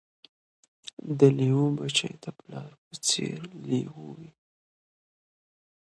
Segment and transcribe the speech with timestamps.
[1.19, 4.31] د لېوه بچی د پلار په څېر لېوه وي